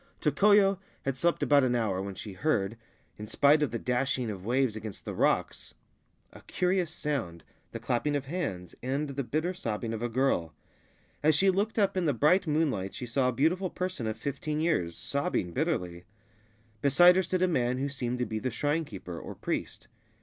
[0.19, 2.75] Tokoyo had slept about an hour when she heard,
[3.19, 5.75] in spite of the dashing of waves against the rocks,
[6.33, 10.55] a curious sound, the clapping of hands and the bitter sobbing of a girl.
[11.21, 14.59] As she looked up in the bright moonlight she saw a beautiful person of fifteen
[14.59, 16.05] years, sobbing bitterly.
[16.81, 19.87] Beside her stood a man who seemed to be the shrine keeper or priest.